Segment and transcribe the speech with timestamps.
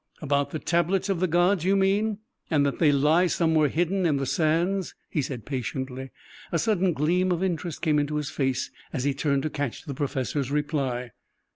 [0.19, 2.17] "About the Tablets of the Gods, you mean
[2.49, 6.09] and that they lie somewhere hidden in the sands," he said patiently.
[6.51, 9.93] A sudden gleam of interest came into his face as he turned to catch the
[9.93, 11.11] professor's reply.